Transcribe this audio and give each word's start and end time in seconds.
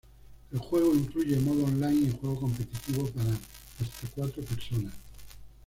El 0.51 0.57
juego 0.57 0.95
incluye 0.95 1.37
modo 1.39 1.63
online 1.65 2.07
y 2.09 2.17
juego 2.19 2.39
competitivo 2.39 3.05
para 3.11 3.29
hasta 3.33 4.07
cuatro 4.15 4.41
personas. 4.43 4.95